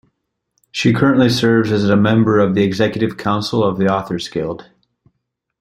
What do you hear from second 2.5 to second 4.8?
the executive council of the Authors Guild.